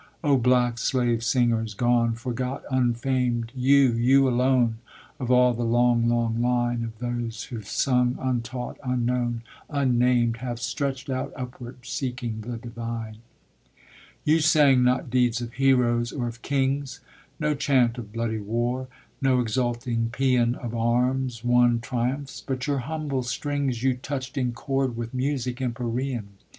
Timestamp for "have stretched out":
10.37-11.31